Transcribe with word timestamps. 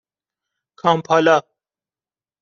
کامپالا 0.79 1.41